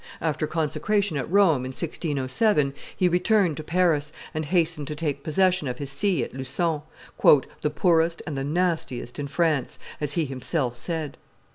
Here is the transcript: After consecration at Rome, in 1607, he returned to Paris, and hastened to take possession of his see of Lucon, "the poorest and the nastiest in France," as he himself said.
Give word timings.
After 0.19 0.47
consecration 0.47 1.15
at 1.15 1.29
Rome, 1.29 1.57
in 1.63 1.69
1607, 1.73 2.73
he 2.97 3.07
returned 3.07 3.55
to 3.57 3.63
Paris, 3.63 4.11
and 4.33 4.45
hastened 4.45 4.87
to 4.87 4.95
take 4.95 5.21
possession 5.21 5.67
of 5.67 5.77
his 5.77 5.91
see 5.91 6.23
of 6.23 6.33
Lucon, 6.33 6.81
"the 7.61 7.69
poorest 7.69 8.23
and 8.25 8.35
the 8.35 8.43
nastiest 8.43 9.19
in 9.19 9.27
France," 9.27 9.77
as 9.99 10.13
he 10.13 10.25
himself 10.25 10.75
said. 10.75 11.17